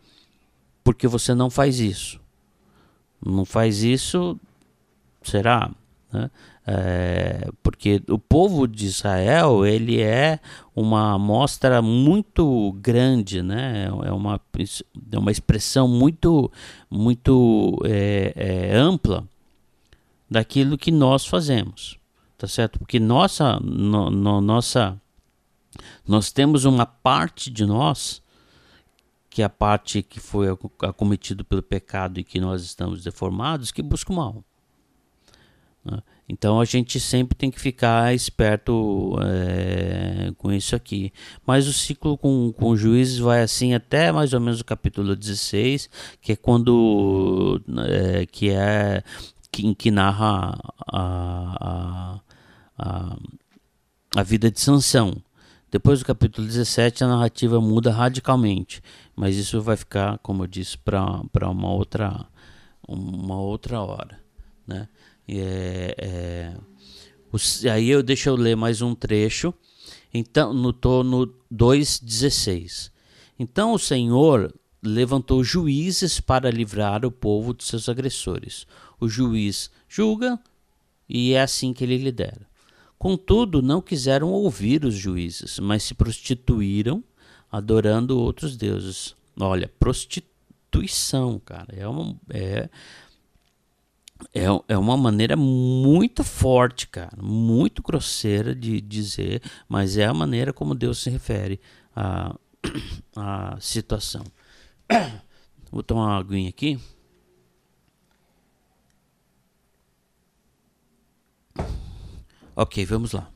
[0.83, 2.21] porque você não faz isso.
[3.25, 4.39] Não faz isso,
[5.23, 5.71] será?
[6.13, 6.29] Né?
[6.67, 10.39] É, porque o povo de Israel ele é
[10.75, 13.85] uma amostra muito grande, né?
[14.03, 14.41] É uma,
[15.11, 16.51] é uma expressão muito
[16.89, 19.27] muito é, é, ampla
[20.27, 21.99] daquilo que nós fazemos,
[22.35, 22.79] tá certo?
[22.79, 24.99] Porque nossa no, no, nossa
[26.07, 28.23] nós temos uma parte de nós
[29.29, 30.47] que é a parte que foi
[30.81, 34.43] acometido pelo pecado e que nós estamos deformados que busca o mal.
[35.83, 36.01] Né?
[36.27, 41.13] Então a gente sempre tem que ficar esperto é, com isso aqui.
[41.45, 45.89] Mas o ciclo com, com juízes vai assim até mais ou menos o capítulo 16,
[46.19, 49.03] que é quando é, que é
[49.51, 50.57] que, que narra
[50.91, 52.19] a, a,
[52.77, 53.17] a,
[54.15, 55.15] a vida de Sansão.
[55.71, 58.81] Depois do capítulo 17 a narrativa muda radicalmente,
[59.15, 62.25] mas isso vai ficar, como eu disse, para uma outra
[62.87, 64.19] uma outra hora,
[64.65, 64.87] né?
[65.27, 66.57] É, é,
[67.31, 67.37] o,
[67.69, 69.53] aí eu deixa eu ler mais um trecho.
[70.13, 72.91] Então, no tô no 2:16.
[73.37, 78.65] Então o Senhor levantou juízes para livrar o povo de seus agressores.
[78.99, 80.39] O juiz julga
[81.09, 82.47] e é assim que ele lidera.
[82.97, 87.03] Contudo, não quiseram ouvir os juízes, mas se prostituíram,
[87.51, 89.15] adorando outros deuses.
[89.39, 92.69] Olha, prostituição, cara, é, uma, é
[94.33, 100.53] é, é uma maneira muito forte, cara, muito grosseira de dizer, mas é a maneira
[100.53, 101.59] como Deus se refere
[101.95, 102.35] à,
[103.15, 104.23] à situação.
[105.71, 106.79] Vou tomar uma aguinha aqui.
[112.55, 113.29] Ok, vamos lá.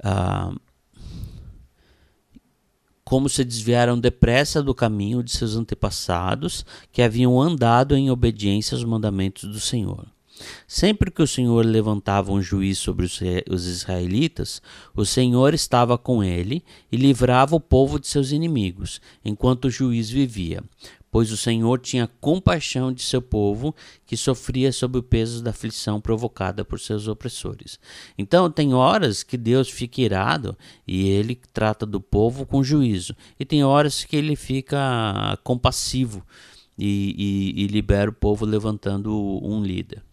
[0.00, 0.58] Uh,
[3.08, 8.84] como se desviaram depressa do caminho de seus antepassados, que haviam andado em obediência aos
[8.84, 10.04] mandamentos do Senhor.
[10.66, 14.60] Sempre que o Senhor levantava um juiz sobre os israelitas,
[14.94, 20.10] o Senhor estava com ele e livrava o povo de seus inimigos, enquanto o juiz
[20.10, 20.62] vivia
[21.10, 23.74] pois o Senhor tinha compaixão de seu povo
[24.06, 27.78] que sofria sob o peso da aflição provocada por seus opressores.
[28.16, 30.56] Então, tem horas que Deus fica irado
[30.86, 36.24] e ele trata do povo com juízo, e tem horas que ele fica compassivo
[36.78, 40.07] e, e, e libera o povo levantando um líder.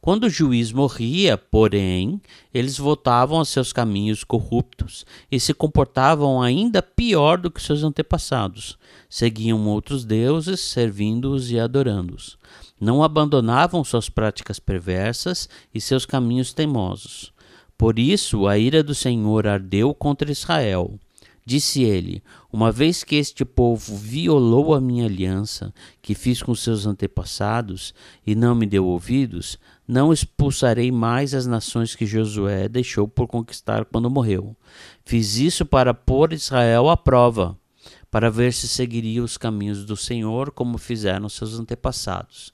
[0.00, 2.22] Quando o juiz morria, porém,
[2.54, 8.78] eles voltavam a seus caminhos corruptos e se comportavam ainda pior do que seus antepassados.
[9.10, 12.38] Seguiam outros deuses, servindo-os e adorando-os.
[12.80, 17.30] Não abandonavam suas práticas perversas e seus caminhos teimosos.
[17.76, 20.98] Por isso a ira do Senhor ardeu contra Israel.
[21.44, 22.22] Disse ele:
[22.52, 27.94] Uma vez que este povo violou a minha aliança, que fiz com seus antepassados,
[28.26, 29.58] e não me deu ouvidos,
[29.90, 34.56] não expulsarei mais as nações que Josué deixou por conquistar quando morreu.
[35.04, 37.58] Fiz isso para pôr Israel à prova,
[38.08, 42.52] para ver se seguiria os caminhos do Senhor como fizeram seus antepassados.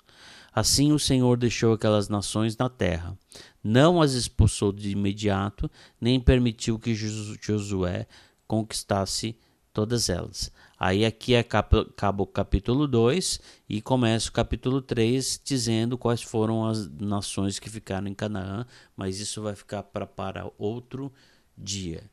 [0.50, 3.14] Assim o Senhor deixou aquelas nações na terra.
[3.62, 5.70] Não as expulsou de imediato,
[6.00, 8.06] nem permitiu que Josué
[8.46, 9.36] conquistasse
[9.74, 10.50] todas elas.
[10.78, 16.88] Aí aqui acaba o capítulo 2 e começa o capítulo 3 dizendo quais foram as
[16.90, 21.10] nações que ficaram em Canaã, mas isso vai ficar pra, para outro
[21.56, 22.04] dia.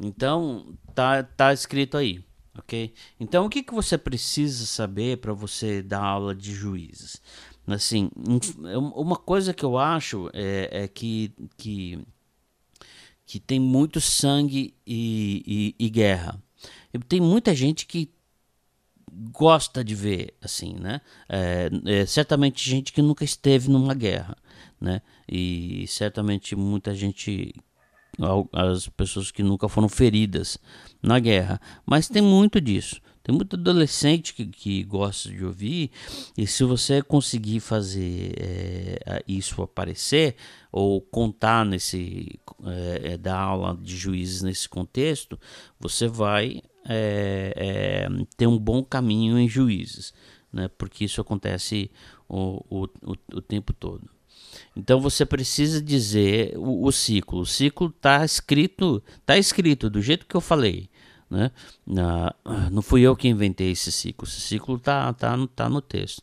[0.00, 2.24] Então, tá, tá escrito aí,
[2.56, 2.92] ok?
[3.20, 7.20] Então, o que, que você precisa saber para você dar aula de juízes?
[7.66, 8.10] Assim,
[8.74, 11.98] uma coisa que eu acho é, é que, que
[13.28, 16.42] que tem muito sangue e, e, e guerra.
[17.06, 18.10] Tem muita gente que
[19.32, 21.00] gosta de ver assim, né?
[21.28, 24.36] É, é, certamente gente que nunca esteve numa guerra,
[24.80, 25.02] né?
[25.28, 27.54] E certamente muita gente,
[28.52, 30.58] as pessoas que nunca foram feridas
[31.02, 33.00] na guerra, mas tem muito disso.
[33.22, 35.90] Tem muito adolescente que, que gosta de ouvir,
[36.34, 40.34] e se você conseguir fazer é, isso aparecer,
[40.72, 45.38] ou contar nesse, é, dar aula de juízes nesse contexto,
[45.78, 48.06] você vai é,
[48.36, 50.12] ter um bom caminho em juízes,
[50.52, 50.68] né?
[50.76, 51.90] porque isso acontece
[52.28, 54.08] o, o, o, o tempo todo.
[54.74, 57.40] Então você precisa dizer o, o ciclo.
[57.40, 60.88] O ciclo está escrito, tá escrito do jeito que eu falei.
[61.30, 61.50] Né?
[62.72, 64.26] não fui eu que inventei esse ciclo.
[64.26, 66.22] Esse ciclo tá, tá, tá no texto.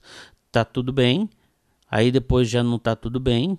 [0.52, 1.30] Tá tudo bem,
[1.92, 3.58] aí depois já não tá tudo bem.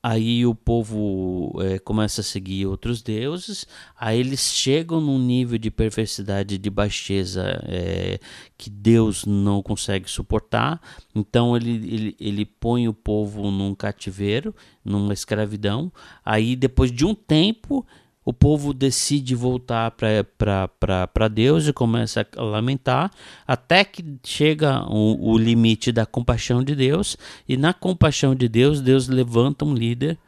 [0.00, 3.66] Aí o povo é, começa a seguir outros deuses,
[3.98, 8.20] aí eles chegam num nível de perversidade, de baixeza é,
[8.56, 10.80] que Deus não consegue suportar.
[11.12, 15.92] Então ele, ele, ele põe o povo num cativeiro, numa escravidão.
[16.24, 17.84] Aí depois de um tempo
[18.28, 23.10] o povo decide voltar para Deus e começa a lamentar,
[23.46, 27.16] até que chega o, o, limite da compaixão de Deus,
[27.48, 30.18] e na compaixão de Deus, Deus levanta um líder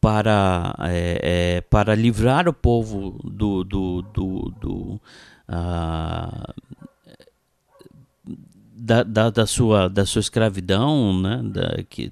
[0.00, 1.20] para, é,
[1.56, 3.62] é, para livrar o povo do.
[3.62, 5.00] do, do, do
[5.50, 6.54] uh,
[8.74, 12.10] da, da, da, sua, da sua escravidão, né, da, que,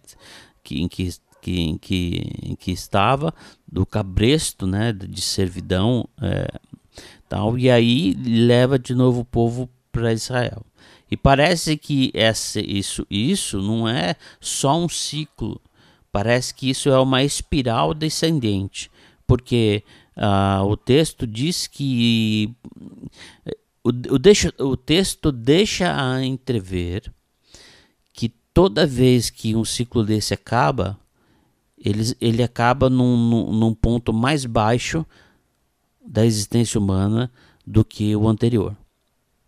[0.63, 1.09] que, em que
[1.47, 3.33] que, em, que, em que estava,
[3.71, 6.49] do cabresto né, de servidão, é,
[7.29, 10.67] tal, e aí leva de novo o povo para Israel.
[11.09, 15.61] E parece que essa, isso, isso não é só um ciclo,
[16.11, 18.91] parece que isso é uma espiral descendente,
[19.25, 19.85] porque
[20.17, 22.51] uh, o texto diz que
[23.85, 27.05] o, o, deixa, o texto deixa a entrever
[28.13, 30.99] que toda vez que um ciclo desse acaba,
[31.89, 35.07] ele, ele acaba num, num, num ponto mais baixo
[36.05, 37.31] da existência humana
[37.67, 38.77] do que o anterior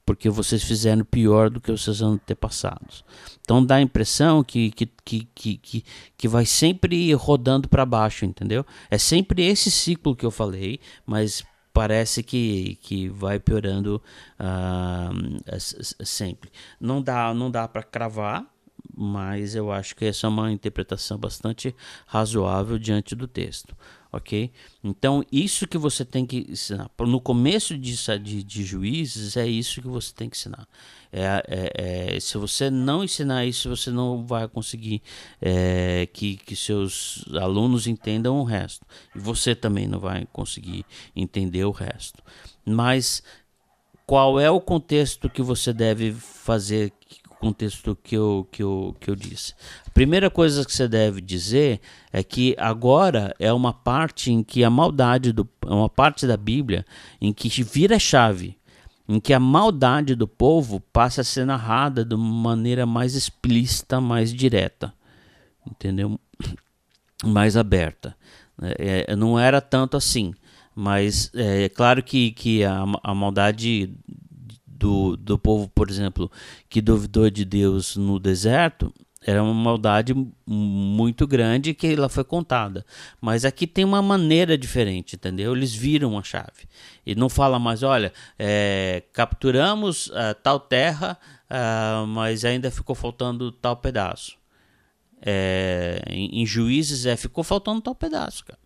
[0.09, 3.05] porque vocês fizeram pior do que os seus antepassados.
[3.43, 5.85] Então dá a impressão que, que, que, que,
[6.17, 8.65] que vai sempre rodando para baixo, entendeu?
[8.91, 14.03] É sempre esse ciclo que eu falei, mas parece que, que vai piorando
[14.41, 15.61] uh,
[16.03, 16.51] sempre.
[16.81, 18.47] Não dá, não dá para cravar,
[19.01, 21.73] mas eu acho que essa é uma interpretação bastante
[22.05, 23.77] razoável diante do texto,
[24.11, 24.51] ok?
[24.83, 26.91] Então, isso que você tem que ensinar.
[26.99, 30.67] No começo de, de, de juízes, é isso que você tem que ensinar.
[31.13, 35.01] É, é, é, se você não ensinar isso, você não vai conseguir
[35.41, 38.85] é, que, que seus alunos entendam o resto.
[39.15, 40.85] E você também não vai conseguir
[41.15, 42.21] entender o resto.
[42.67, 43.23] Mas
[44.05, 46.93] qual é o contexto que você deve fazer
[47.39, 49.55] contexto que eu, que, eu, que eu disse.
[49.87, 51.81] A primeira coisa que você deve dizer
[52.13, 56.37] é que agora é uma parte em que a maldade, do, é uma parte da
[56.37, 56.85] Bíblia
[57.21, 58.57] em que vira chave,
[59.09, 64.01] em que a maldade do povo passa a ser narrada de uma maneira mais explícita,
[64.01, 64.93] mais direta,
[65.67, 66.19] entendeu?
[67.25, 68.15] Mais aberta.
[68.63, 70.33] É, é não era tanto assim,
[70.73, 73.93] mas é claro que, que a, a maldade
[74.79, 76.31] do, do povo, por exemplo,
[76.69, 80.15] que duvidou de Deus no deserto, Era uma maldade
[80.47, 82.87] muito grande que ela foi contada.
[83.21, 85.55] Mas aqui tem uma maneira diferente, entendeu?
[85.55, 86.69] Eles viram a chave.
[87.05, 91.19] E não fala mais, olha, é, capturamos uh, tal terra,
[91.51, 94.39] uh, mas ainda ficou faltando tal pedaço.
[95.21, 98.61] É, em, em, juízes é ficou faltando tal pedaço, cara.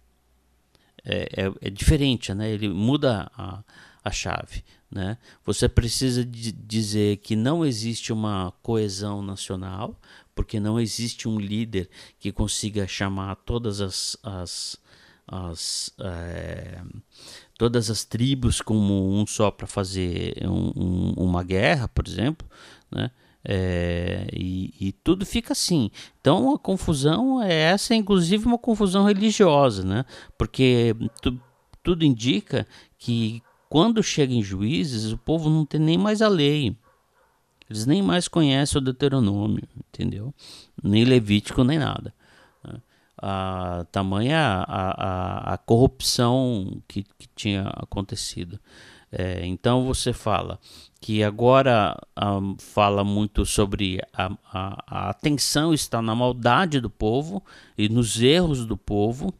[1.02, 2.50] É, é, é diferente, né?
[2.50, 3.62] Ele muda a,
[4.04, 4.62] a chave.
[4.92, 5.16] Né?
[5.42, 9.98] Você precisa dizer que não existe uma coesão nacional,
[10.34, 11.88] porque não existe um líder
[12.20, 14.76] que consiga chamar todas as, as,
[15.26, 16.82] as é,
[17.56, 22.46] todas as tribos como um só para fazer um, um, uma guerra, por exemplo,
[22.90, 23.10] né?
[23.44, 25.90] É, e, e, tudo fica assim.
[26.20, 30.04] Então a confusão é essa, inclusive uma confusão religiosa, né?
[30.38, 31.40] Porque tu,
[31.82, 32.66] tudo indica
[32.98, 36.76] que quando chega em juízes, o povo não tem nem mais a lei.
[37.70, 40.34] Eles nem mais conhecem o Deuteronômio, entendeu?
[40.84, 42.12] Nem Levítico, nem nada.
[43.16, 48.60] A tamanha a, a, a corrupção que, que tinha acontecido.
[49.10, 50.58] É, então você fala
[51.00, 57.42] que agora um, fala muito sobre a, a, a, atenção está na maldade do povo
[57.78, 59.32] e nos erros do povo.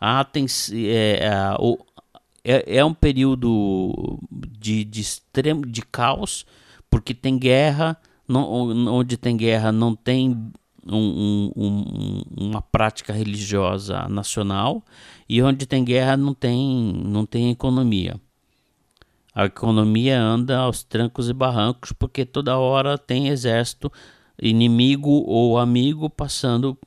[0.00, 1.78] A atenção, é, é, o,
[2.48, 6.46] é, é um período de, de extremo de caos,
[6.88, 7.94] porque tem guerra,
[8.26, 8.50] não,
[8.88, 10.30] onde tem guerra não tem
[10.86, 14.82] um, um, uma prática religiosa nacional,
[15.28, 18.18] e onde tem guerra não tem, não tem economia.
[19.34, 23.92] A economia anda aos trancos e barrancos porque toda hora tem exército
[24.40, 26.78] inimigo ou amigo passando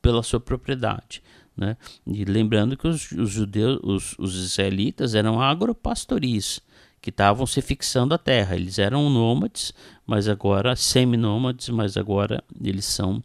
[0.00, 1.22] pela sua propriedade.
[1.56, 1.76] Né?
[2.06, 6.60] E lembrando que os, os judeus, os, os, israelitas eram agropastoris,
[7.00, 8.56] que estavam se fixando à terra.
[8.56, 9.72] Eles eram nômades,
[10.06, 13.22] mas agora semi-nômades, mas agora eles são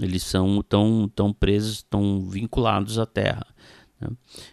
[0.00, 3.46] eles são tão, tão presos, tão vinculados à terra.
[4.00, 4.08] Né?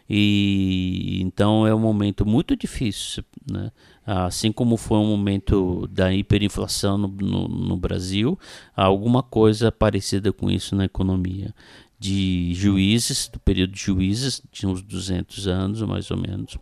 [0.09, 3.71] E então é um momento muito difícil, né?
[4.05, 8.37] assim como foi um momento da hiperinflação no, no, no Brasil,
[8.75, 11.53] alguma coisa parecida com isso na economia
[11.99, 16.57] de juízes, do período de juízes, de uns 200 anos mais ou menos,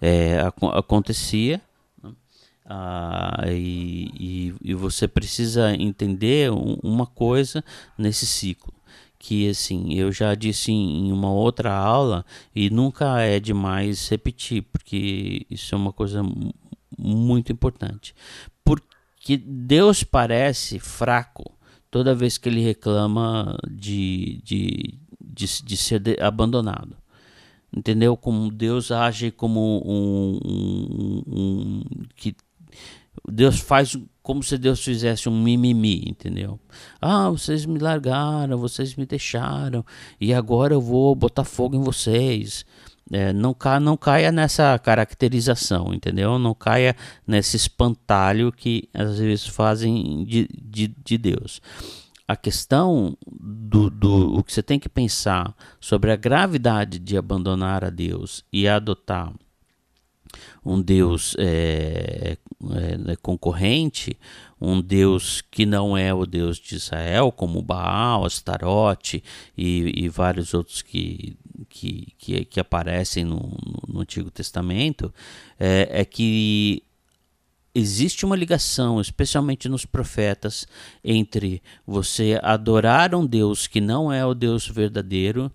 [0.00, 0.40] é,
[0.74, 1.60] acontecia.
[2.02, 2.12] Né?
[2.66, 6.50] Ah, e, e, e, você precisa entender
[6.82, 7.64] uma coisa
[7.96, 8.72] nesse ciclo
[9.18, 15.46] que assim eu já disse em uma outra aula e nunca é demais repetir porque
[15.48, 16.24] isso é uma coisa
[16.98, 18.16] muito importante
[18.64, 21.52] porque Deus parece fraco
[21.92, 26.96] toda vez que ele reclama de, de, de, de ser de, abandonado.
[27.70, 28.16] Entendeu?
[28.16, 31.82] Como Deus age como um, um, um,
[32.16, 32.34] que
[33.30, 36.58] Deus faz como se Deus fizesse um mimimi, entendeu?
[37.00, 39.84] Ah, vocês me largaram, vocês me deixaram
[40.18, 42.64] e agora eu vou botar fogo em vocês.
[43.10, 46.38] É, não, ca, não caia nessa caracterização, entendeu?
[46.38, 46.96] Não caia
[47.26, 51.60] nesse espantalho que às vezes fazem de, de, de Deus.
[52.26, 57.84] A questão do, do o que você tem que pensar sobre a gravidade de abandonar
[57.84, 59.32] a Deus e adotar
[60.64, 62.36] um Deus é,
[62.70, 64.16] é, é, concorrente,
[64.60, 69.22] um Deus que não é o Deus de Israel, como Baal, Astarote
[69.58, 71.36] e, e vários outros que
[71.68, 73.56] que, que, que aparecem no,
[73.88, 75.12] no, Antigo Testamento
[75.58, 76.82] é, é que
[77.74, 80.66] existe uma ligação, especialmente nos profetas,
[81.02, 85.50] entre você adorar um Deus que não é o Deus verdadeiro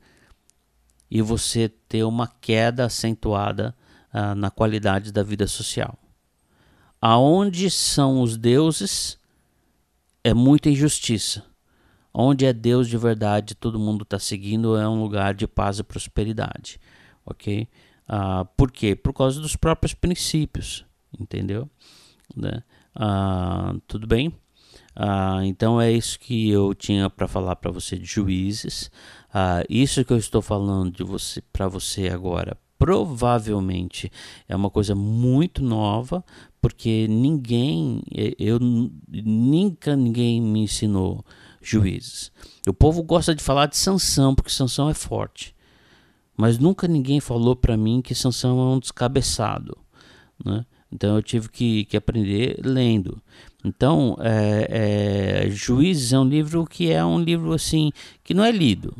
[1.09, 3.75] e você ter uma queda acentuada
[4.11, 5.97] ah, na qualidade da vida social.
[6.99, 9.17] Aonde são os deuses
[10.23, 11.45] é muita injustiça.
[12.19, 15.83] Onde é Deus de verdade, todo mundo está seguindo, é um lugar de paz e
[15.83, 16.79] prosperidade,
[17.23, 17.67] ok?
[18.07, 18.95] Ah, por quê?
[18.95, 20.83] Por causa dos próprios princípios,
[21.19, 21.69] entendeu?
[22.35, 22.63] Né?
[22.95, 24.33] Ah, tudo bem?
[24.95, 28.89] Ah, então é isso que eu tinha para falar para você de juízes.
[29.69, 34.11] Isso que eu estou falando de você para você agora provavelmente
[34.47, 36.23] é uma coisa muito nova,
[36.61, 38.01] porque ninguém,
[38.39, 41.23] eu nunca ninguém me ensinou
[41.69, 42.31] juízes.
[42.67, 45.55] O povo gosta de falar de Sansão, porque Sansão é forte.
[46.35, 49.77] Mas nunca ninguém falou para mim que Sansão é um descabeçado.
[50.43, 50.65] Né?
[50.91, 53.21] Então eu tive que, que aprender lendo.
[53.63, 57.91] Então, é, é, Juízes é um livro que é um livro assim
[58.23, 58.95] que não é lido.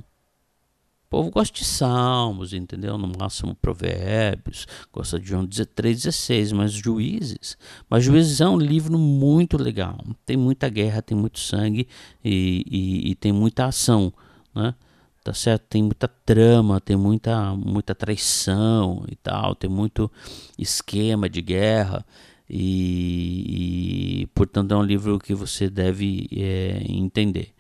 [1.07, 2.97] O povo gosta de salmos, entendeu?
[2.97, 7.57] No máximo provérbios, gosta de João 13, 16, mas juízes.
[7.89, 10.03] Mas juízes é um livro muito legal.
[10.25, 11.87] Tem muita guerra, tem muito sangue
[12.21, 14.11] e, e, e tem muita ação,
[14.53, 14.75] né?
[15.23, 15.63] Tá certo?
[15.69, 20.11] Tem muita trama, tem muita, muita traição e tal, tem muito
[20.59, 22.05] esquema de guerra.
[22.49, 27.53] E, e portanto é um livro que você deve é, entender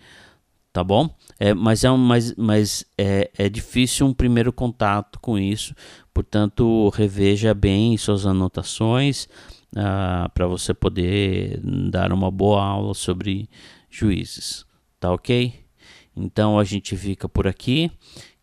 [0.77, 1.09] tá bom?
[1.39, 5.73] É, mas é, um, mas, mas é, é difícil um primeiro contato com isso,
[6.13, 9.27] portanto, reveja bem suas anotações
[9.75, 11.59] ah, para você poder
[11.89, 13.49] dar uma boa aula sobre
[13.89, 14.67] juízes,
[14.99, 15.51] tá ok?
[16.15, 17.89] Então a gente fica por aqui.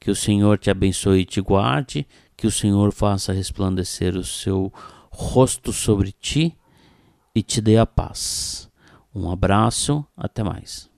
[0.00, 2.04] Que o Senhor te abençoe e te guarde,
[2.36, 4.72] que o Senhor faça resplandecer o seu
[5.08, 6.52] rosto sobre ti
[7.32, 8.68] e te dê a paz.
[9.14, 10.92] Um abraço, até mais.